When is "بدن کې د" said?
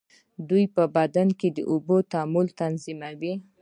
0.97-1.59